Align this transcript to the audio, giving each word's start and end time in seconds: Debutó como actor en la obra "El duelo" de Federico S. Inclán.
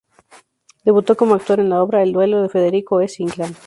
Debutó 0.83 1.15
como 1.15 1.35
actor 1.35 1.59
en 1.59 1.69
la 1.69 1.83
obra 1.83 2.01
"El 2.01 2.11
duelo" 2.11 2.41
de 2.41 2.49
Federico 2.49 3.01
S. 3.01 3.21
Inclán. 3.21 3.53